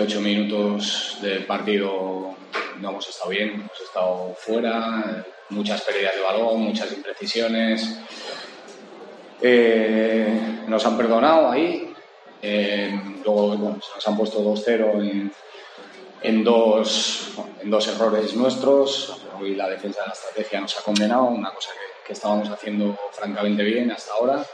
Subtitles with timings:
[0.00, 2.34] ocho minutos del partido
[2.80, 7.98] no hemos estado bien, hemos estado fuera, muchas pérdidas de balón, muchas imprecisiones.
[9.40, 11.94] Eh, nos han perdonado ahí,
[12.42, 15.30] eh, luego nos han puesto 2-0
[16.22, 19.22] en, dos, en dos errores nuestros.
[19.40, 21.70] Hoy la defensa de la estrategia nos ha condenado, una cosa
[22.04, 24.46] que, estábamos haciendo francamente bien hasta ahora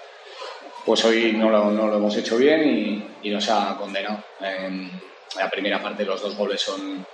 [0.87, 4.25] pues hoy no lo, no lo, hemos hecho bien y, nos ha condenado.
[4.41, 4.91] En
[5.37, 7.07] la primera parte los dos goles son,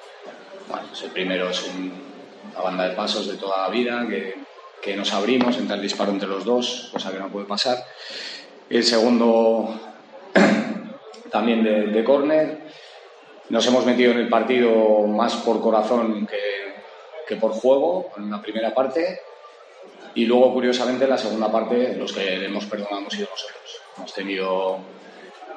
[0.68, 4.46] bueno, pues el primero es una banda de pasos de toda la vida, que,
[4.96, 7.76] nos abrimos, entra el disparo entre los dos, cosa que no puede pasar.
[8.70, 9.78] El segundo
[11.30, 12.68] también de, de córner.
[13.50, 18.74] Nos hemos metido en el partido más por corazón que, por juego en la primera
[18.74, 19.20] parte
[20.14, 23.80] y luego, curiosamente, en la segunda parte, los que hemos perdonado hemos sido nosotros.
[23.96, 24.78] Hemos tenido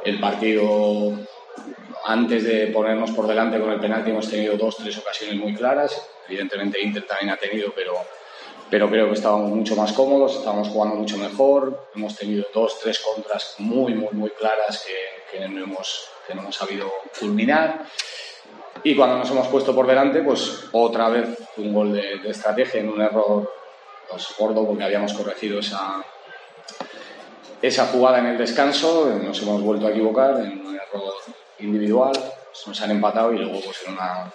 [0.03, 1.17] el partido
[2.05, 6.09] antes de ponernos por delante con el penalti, hemos tenido dos, tres ocasiones muy claras.
[6.27, 7.93] Evidentemente, Inter también ha tenido, pero,
[8.69, 11.87] pero creo que estábamos mucho más cómodos, estábamos jugando mucho mejor.
[11.95, 14.85] Hemos tenido dos, tres contras muy, muy, muy claras
[15.31, 17.85] que, no, hemos, no hemos sabido culminar.
[18.83, 22.79] Y cuando nos hemos puesto por delante, pues otra vez un gol de, de estrategia
[22.79, 23.53] en un error
[24.09, 26.03] pues, gordo porque habíamos corregido esa,
[27.61, 31.13] esa jugada en el descanso, nos hemos vuelto a equivocar en un error
[31.61, 32.13] individual,
[32.67, 34.31] nos han empatado y luego pues, en, una,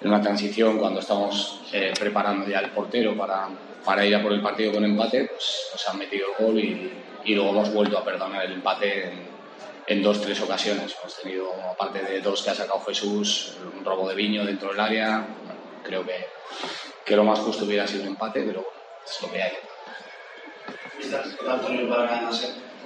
[0.00, 3.48] en una transición cuando estamos eh, preparando ya el portero para,
[3.84, 6.92] para, ir a por el partido con empate, pues nos han metido el gol y,
[7.24, 9.34] y luego hemos vuelto a perdonar el empate en,
[9.86, 10.94] en dos, tres ocasiones.
[11.00, 14.80] Hemos tenido, aparte de dos que ha sacado Jesús, un robo de viño dentro del
[14.80, 15.26] área.
[15.82, 16.26] creo que,
[17.04, 18.64] que, lo más justo hubiera sido un empate, pero
[19.04, 19.52] es lo que hay.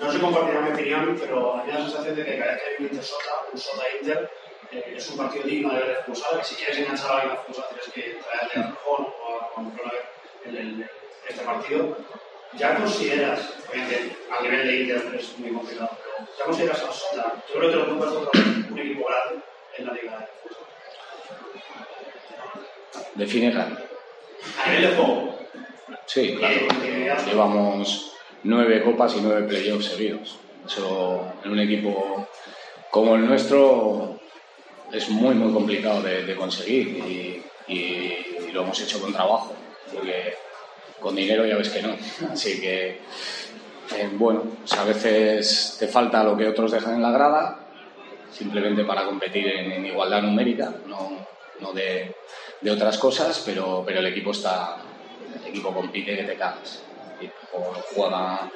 [0.00, 2.68] No sé compartirá mi opinión, pero a mí la sensación de que cada vez que
[2.68, 4.30] hay un Inter Sota, un Sota Inter,
[4.70, 7.68] eh, es un partido digno de haber expulsado, que si quieres enganchar a alguien expulsado
[7.68, 10.12] tienes que traerle a Rojón o a controlar
[10.44, 10.90] el, el,
[11.28, 11.96] este partido.
[12.54, 17.42] ¿Ya consideras, obviamente a nivel de Inter es muy complicado, pero ya consideras a Sota,
[17.48, 19.44] yo creo que lo pongas contra un equipo grande
[19.76, 20.66] en la liga de fútbol?
[23.14, 23.82] Define grande.
[24.64, 25.38] A nivel de juego.
[26.06, 26.56] Sí, claro.
[27.26, 28.14] Llevamos
[28.44, 30.38] nueve copas y nueve playoffs seguidos.
[30.66, 32.26] Eso en un equipo
[32.90, 34.18] como el nuestro
[34.92, 37.44] es muy, muy complicado de, conseguir y,
[38.52, 39.52] lo hemos hecho con trabajo,
[39.92, 40.34] porque
[40.98, 41.94] con dinero ya ves que no.
[42.32, 43.00] Así que,
[43.94, 47.60] eh, bueno, pues a veces te falta lo que otros dejan en la grada,
[48.32, 51.26] simplemente para competir en, en igualdad numérica, no,
[51.60, 52.14] no de,
[52.62, 54.78] de, otras cosas, pero, pero el equipo está,
[55.42, 56.82] el equipo compite que te cagas.
[57.20, 57.30] Y
[57.94, 58.50] juega,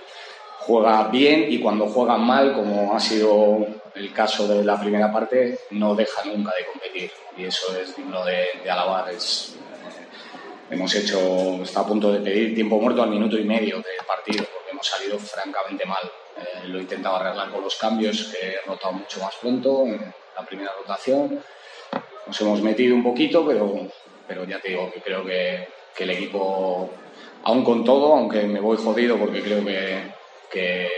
[0.60, 5.58] juega bien y cuando juega mal, como ha sido el caso de la primera parte,
[5.70, 7.10] no deja nunca de competir.
[7.36, 9.10] Y eso es digno de, de alabar.
[9.10, 13.76] Es, eh, hemos hecho, está a punto de pedir tiempo muerto al minuto y medio
[13.76, 16.10] del partido, porque hemos salido francamente mal.
[16.38, 20.14] Eh, lo he intentado arreglar con los cambios, que he rotado mucho más pronto en
[20.36, 21.42] la primera rotación.
[22.26, 23.88] Nos hemos metido un poquito, pero,
[24.26, 26.90] pero ya te digo que creo que que el equipo,
[27.44, 30.12] aún con todo, aunque me voy jodido porque creo que,
[30.50, 30.88] que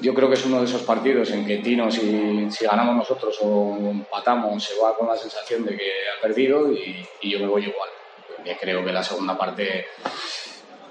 [0.00, 3.38] yo creo que es uno de esos partidos en que Tino, si, si, ganamos nosotros
[3.42, 7.46] o empatamos, se va con la sensación de que ha perdido y, y yo me
[7.46, 7.88] voy igual.
[8.44, 9.86] Yo creo que la segunda parte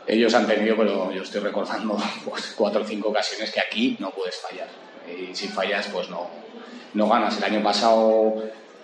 [0.07, 4.11] ellos han tenido, pero yo estoy recordando pues, cuatro o cinco ocasiones que aquí no
[4.11, 4.67] puedes fallar.
[5.07, 6.29] Y si fallas, pues no,
[6.93, 7.37] no ganas.
[7.37, 8.35] El año pasado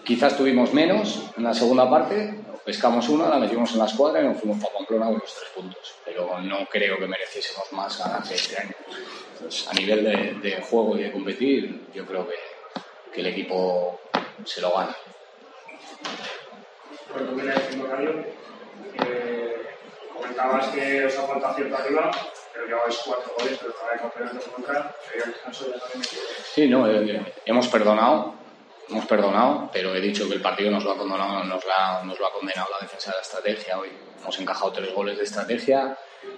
[0.03, 2.35] quizás tuvimos menos en la segunda parte,
[2.65, 5.49] pescamos una, la metimos en la escuadra y nos fuimos para Pamplona con los tres
[5.55, 5.95] puntos.
[6.05, 8.75] Pero no creo que mereciésemos más ganar este año.
[9.33, 12.35] Entonces, a nivel de, de, juego y de competir, yo creo que,
[13.13, 13.99] que el equipo
[14.45, 14.95] se lo gana.
[17.13, 17.55] Bueno, mira,
[17.89, 18.25] Mario,
[19.05, 19.55] eh,
[20.13, 22.11] comentabas que os ha faltado cierta arriba,
[22.53, 24.95] pero lleváis cuatro goles, pero todavía el campeonato contra.
[25.13, 26.03] El descanso ya también
[26.53, 28.38] Sí, no, eh, hemos perdonado
[28.89, 32.03] hemos perdonado, pero he dicho que el partido nos lo ha condenado, nos lo ha,
[32.03, 33.89] nos lo ha condenado la defensa de la estrategia hoy.
[34.21, 35.97] Hemos encajado tres goles de estrategia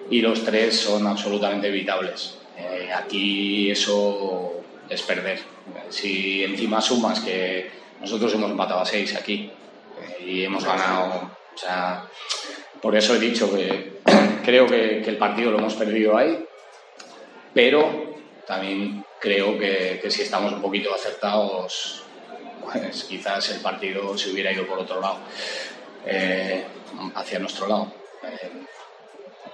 [0.09, 2.37] y los tres son absolutamente evitables.
[2.57, 4.53] Eh, aquí eso
[4.89, 5.39] es perder.
[5.89, 9.51] Si encima sumas que nosotros hemos empatado a seis aquí
[10.01, 12.05] eh, y hemos ganado, o sea,
[12.81, 14.01] por eso he dicho que
[14.43, 16.45] creo que, que el partido lo hemos perdido ahí,
[17.53, 18.11] pero
[18.45, 22.03] también creo que, que si estamos un poquito acertados
[22.73, 25.19] pues quizás el partido se hubiera ido por otro lado,
[26.05, 26.63] eh,
[27.15, 27.91] hacia nuestro lado.
[28.23, 28.51] Eh,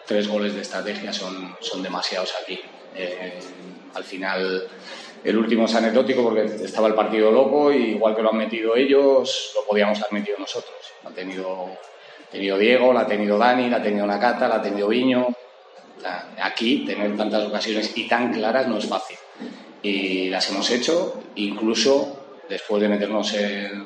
[0.06, 2.60] tres goles de estrategia son, son demasiados aquí.
[2.96, 3.40] Eh,
[3.94, 4.68] al final
[5.24, 8.76] el último es anecdótico porque estaba el partido loco y igual que lo han metido
[8.76, 10.76] ellos, lo podíamos haber metido nosotros.
[11.04, 11.70] Ha tenido,
[12.32, 15.28] tenido Diego, la ha tenido Dani, la ha tenido Nakata, la ha tenido Viño.
[16.42, 19.18] Aquí tener tantas ocasiones y tan claras no es fácil.
[19.82, 22.17] Y las hemos hecho, incluso
[22.50, 23.86] después de meternos el,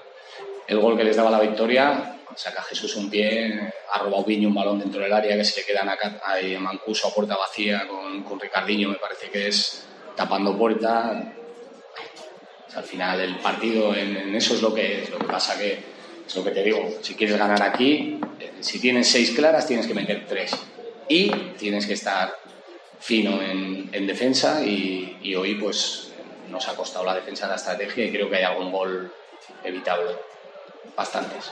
[0.80, 4.80] gol que les daba la victoria, saca Jesús un pie, ha robado Viño un balón
[4.80, 8.96] dentro del área que se le queda a Mancuso a puerta vacía con, con me
[8.96, 9.86] parece que es
[10.16, 11.34] tapando puerta.
[12.74, 15.80] al final el partido en, eso es lo que es, lo que pasa que
[16.26, 19.88] es lo que te digo, si quieres ganar aquí, eh, si tienes seis claras tienes
[19.88, 20.52] que meter tres
[21.10, 22.34] y tienes que estar
[23.00, 26.11] fino en, en defensa y hoy pues
[26.52, 29.12] nos ha costado la defensa la estrategia y creo que hay algún gol
[29.64, 30.12] evitable,
[30.96, 31.52] bastantes.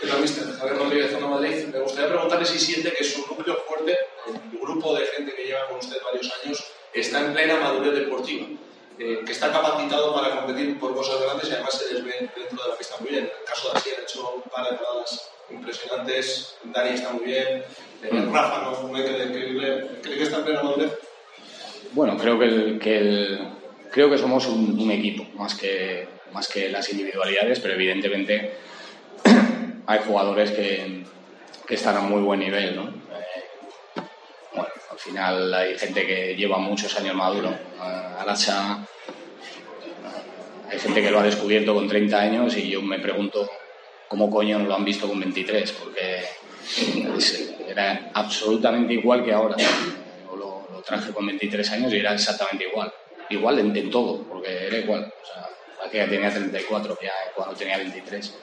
[0.00, 0.44] ¿Qué tal, mister?
[0.52, 1.66] Javier Rodríguez, Zona Madrid.
[1.72, 3.96] Me gustaría preguntarle si siente que su núcleo fuerte,
[4.26, 8.46] el grupo de gente que lleva con usted varios años, está en plena madurez deportiva,
[8.98, 12.62] eh, que está capacitado para competir por cosas grandes y además se les ve dentro
[12.62, 13.24] de la pista muy bien.
[13.24, 17.24] En el caso de Asier ha hecho un par de paradas impresionantes, Dani está muy
[17.24, 17.64] bien,
[18.02, 18.28] eh.
[18.32, 20.92] Rafa no, hay que decirle, ¿cree que está en plena madurez?
[21.92, 23.48] Bueno, creo que, el, que el,
[23.96, 28.52] creo que somos un, equipo, más que, más que las individualidades, pero evidentemente
[29.86, 31.02] hay jugadores que,
[31.66, 32.88] que están a muy buen nivel, ¿no?
[32.90, 34.02] Eh,
[34.52, 37.48] bueno, al final hay gente que lleva muchos años maduro.
[37.48, 38.86] Uh, Aracha,
[40.70, 43.50] hay gente que lo ha descubierto con 30 años y yo me pregunto
[44.08, 46.22] cómo coño no lo han visto con 23, porque
[47.66, 49.56] era absolutamente igual que ahora.
[50.36, 52.92] Lo, traje con 23 años y era exactamente igual.
[53.30, 55.12] Igual en, en todo, porque era igual.
[55.22, 58.34] O sea, que tenía 34 ya cuando tenía 23.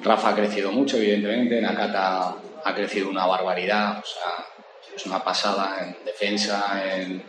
[0.00, 4.46] Rafa ha crecido mucho, evidentemente, Nakata ha crecido una barbaridad, o sea,
[4.94, 7.24] es una pasada en defensa, en,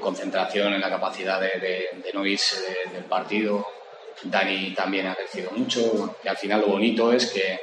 [0.00, 3.66] concentración, en la capacidad de, no irse del partido.
[4.24, 7.58] Dani también ha crecido mucho y al final lo bonito es que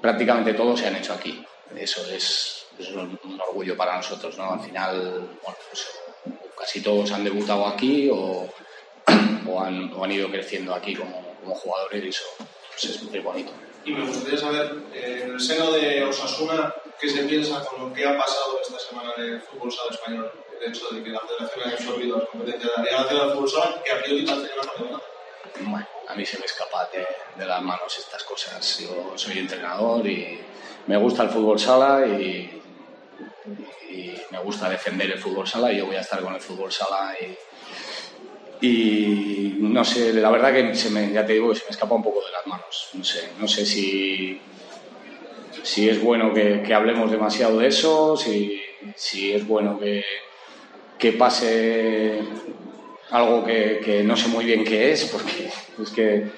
[0.00, 1.44] prácticamente todos se han hecho aquí.
[1.76, 4.52] Eso es, un, orgullo para nosotros, ¿no?
[4.52, 5.00] Al final,
[5.42, 5.88] bueno, pues,
[6.62, 8.48] casi todos han debutado aquí o,
[9.48, 13.50] o, han, ido creciendo aquí como, como jugadores y eso pues es muy bonito.
[13.84, 17.92] Y me gustaría saber, eh, en el seno de Osasuna, ¿qué se piensa con lo
[17.92, 20.30] que ha pasado esta semana en el fútbol sala español?
[20.60, 23.34] El hecho de que la federación haya absorbido las competencias de la Liga Nacional de
[23.34, 25.02] Fútbol Sala, que a priori la Nacional
[25.64, 27.06] bueno, a mí se me escapa de,
[27.36, 28.78] de, las manos estas cosas.
[28.78, 30.40] Yo soy entrenador y
[30.86, 32.61] me gusta el fútbol sala y,
[33.90, 36.72] y me gusta defender el fútbol sala y yo voy a estar con el fútbol
[36.72, 37.16] sala
[38.60, 41.96] y, no sé, la verdad que se me, ya te digo que se me escapa
[41.96, 42.90] un poco de las manos.
[42.94, 44.40] No sé, no sé si,
[45.64, 48.62] si es bueno que, que hablemos demasiado de eso, si,
[48.94, 50.04] si es bueno que,
[50.96, 52.20] que pase
[53.10, 55.50] algo que, que, no sé muy bien qué es, porque
[55.82, 56.28] es que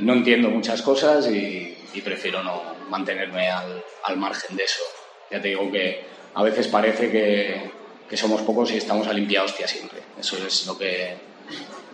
[0.00, 4.82] no entiendo muchas cosas y, y prefiero no mantenerme al, al, margen de eso.
[5.30, 6.04] Ya te digo que
[6.34, 7.70] a veces parece que,
[8.08, 10.00] que somos pocos y estamos a limpia hostia siempre.
[10.18, 11.16] Eso es lo que,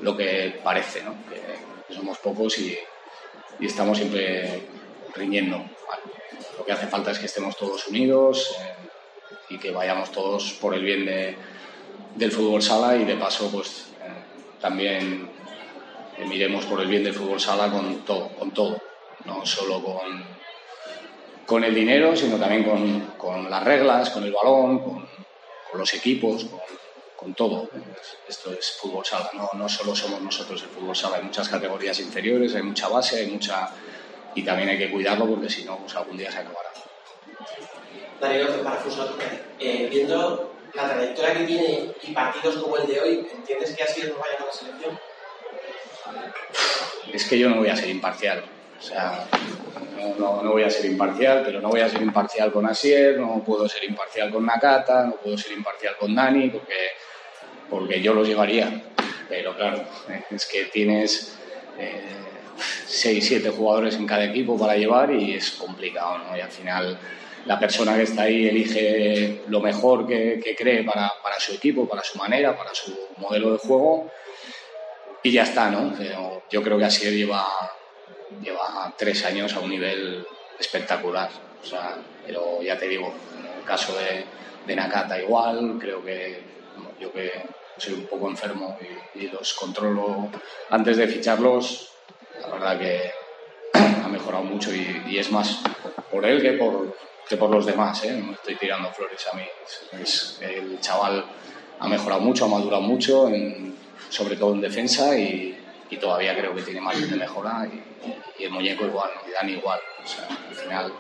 [0.00, 1.14] lo que parece, ¿no?
[1.28, 2.78] que, somos pocos y,
[3.58, 4.62] y, estamos siempre
[5.14, 5.62] riñendo.
[6.56, 8.74] Lo que hace falta es que estemos todos unidos eh,
[9.50, 11.36] y que vayamos todos por el bien de,
[12.14, 15.28] del fútbol sala y de paso pues eh, también
[16.26, 18.80] miremos por el bien del fútbol sala con todo, con todo,
[19.24, 20.24] no solo con,
[21.50, 25.08] con el dinero, sino también con, con las reglas, con el balón, con,
[25.68, 26.60] con los equipos, con,
[27.16, 27.68] con todo.
[28.28, 31.98] Esto es fútbol sala, no, no solo somos nosotros el fútbol sala, hay muchas categorías
[31.98, 33.68] inferiores, hay mucha base, hay mucha...
[34.36, 36.70] y también hay que cuidarlo porque si no, pues algún día se acabará.
[38.20, 39.08] Daniel, para Fusal,
[39.58, 44.02] eh, viendo la trayectoria que tiene y partidos como el de hoy, ¿entiendes que así
[44.02, 45.00] nos vaya a la selección?
[47.12, 48.44] Es que yo no voy a ser imparcial.
[48.80, 49.26] O sea,
[50.18, 53.44] no, no, voy a ser imparcial, pero no voy a ser imparcial con Asier, no
[53.44, 56.74] puedo ser imparcial con Nakata, no puedo ser imparcial con Dani, porque
[57.70, 58.82] porque yo los llevaría.
[59.28, 59.84] Pero claro,
[60.30, 61.38] es que tienes
[61.78, 62.02] eh,
[62.86, 66.36] seis, siete jugadores en cada equipo para llevar y es complicado, ¿no?
[66.36, 66.98] Y al final
[67.46, 71.88] la persona que está ahí elige lo mejor que, que cree para, para, su equipo,
[71.88, 74.10] para su manera, para su modelo de juego
[75.22, 75.94] y ya está, ¿no?
[76.50, 77.46] Yo creo que así lleva,
[78.42, 80.26] lleva tres años a un nivel
[80.58, 81.30] espectacular.
[81.62, 84.24] O sea, pero ya te digo, en el caso de,
[84.66, 86.42] de Nakata igual, creo que
[87.00, 87.32] yo que
[87.76, 88.78] soy un poco enfermo
[89.14, 90.28] y, los controlo
[90.70, 91.92] antes de ficharlos,
[92.40, 93.10] la verdad que
[94.04, 95.62] ha mejorado mucho y, es más
[96.10, 96.96] por él que por,
[97.28, 98.22] que por los demás, ¿eh?
[98.24, 99.44] no estoy tirando flores a mí.
[100.00, 101.24] Es, el chaval
[101.78, 103.76] ha mejorado mucho, ha madurado mucho en,
[104.08, 105.56] sobre todo en defensa y,
[105.90, 109.52] y todavía creo que tiene margen de mejora y, y el muñeco igual, y Dani
[109.52, 109.80] igual.
[110.02, 110.92] O sea, al final.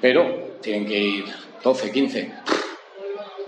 [0.00, 1.24] Pero tienen que ir
[1.62, 2.34] 12, 15.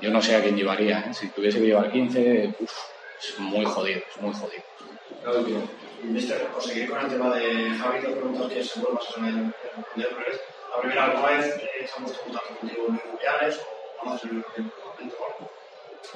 [0.01, 1.01] Yo no sé a quién llevaría.
[1.01, 1.15] ¿eh?
[1.15, 2.73] Si tuviese que llevar 15, uf,
[3.19, 5.63] es muy jodido, es muy jodido.
[6.03, 9.55] Mister, por seguir con el tema de Javi, te pregunto que se vuelva a el.
[9.97, 14.31] La primera alguna vez eh, se han puesto en contacto contigo en mundiales o conoces
[14.31, 15.17] el momento.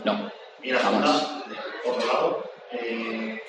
[0.05, 0.33] No,
[0.63, 3.41] Y la segunda, de otro lado, eh,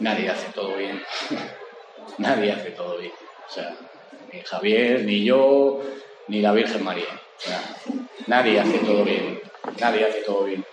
[0.00, 1.02] nadie hace todo bien.
[2.18, 3.12] nadie hace todo bien.
[3.48, 3.76] O sea,
[4.32, 5.80] ni Javier, ni yo,
[6.28, 7.20] ni la Virgen María.
[8.26, 9.40] Nadie hace todo bien.
[9.78, 10.64] Nadie hace todo bien.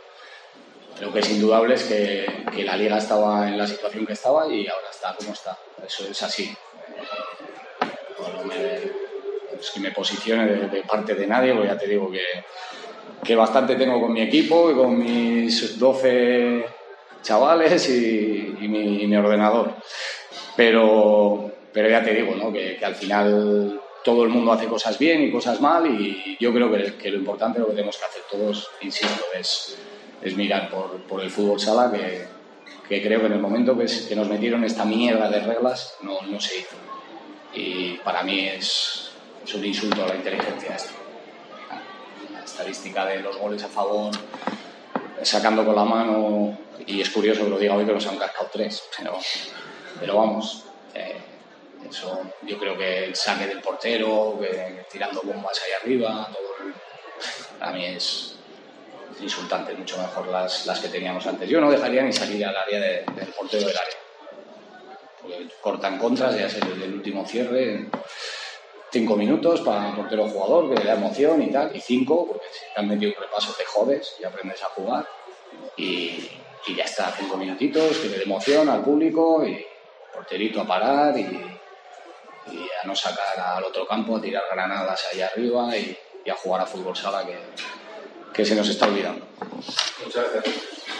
[1.00, 2.26] Lo que es indudable es que,
[2.64, 5.58] la liga estaba en la situación que estaba y ahora está como está.
[5.86, 6.56] Eso es así.
[8.20, 9.02] No me-
[9.60, 12.22] es que me posicione de, de parte de nadie, porque ya te digo que,
[13.24, 16.66] que bastante tengo con mi equipo y con mis 12
[17.22, 19.76] chavales y, mi, ordenador.
[20.56, 22.52] Pero, pero ya te digo, ¿no?
[22.52, 26.72] que, al final todo el mundo hace cosas bien y cosas mal y yo creo
[26.72, 29.78] que, lo importante, lo que tenemos que hacer todos, insisto, es,
[30.22, 32.26] es mirar por, por el fútbol sala, que,
[32.90, 36.22] que creo que en el momento que, que nos metieron esta mierda de reglas no,
[36.24, 36.76] no se hizo.
[37.54, 39.12] Y para mí es,
[39.46, 41.01] es un insulto a la inteligencia esto.
[42.44, 44.12] Estadística de los goles a favor
[45.24, 48.50] sacando con la mano y es curioso que lo diga hoy que nos han cascado
[48.52, 49.18] tres pero,
[50.00, 51.16] pero vamos eh,
[51.90, 54.40] eso yo creo que el saque del portero
[54.92, 56.74] tirando bombas ahí arriba todo el-
[57.60, 58.36] para mí es
[59.16, 61.48] es insultante mucho mejor las, las que teníamos antes.
[61.48, 63.98] Yo no dejaría ni salir al área de- del portero del área
[65.22, 67.86] porque cortan contras ya sé desde el último cierre
[68.92, 72.60] cinco minutos para portero jugador que le da emoción y tal, y cinco, porque si
[72.74, 75.08] te han metido un repaso te jodes y aprendes a jugar,
[75.78, 76.30] y,
[76.68, 79.66] y ya está, cinco minutitos, que le dé emoción al público, y
[80.14, 81.22] porterito a parar, y,
[82.52, 86.36] y a no sacar al otro campo, a tirar granadas allá arriba, y, y a
[86.36, 87.38] jugar a fútbol sala que,
[88.34, 89.26] que se nos está olvidando.
[90.04, 90.81] Muchas gracias.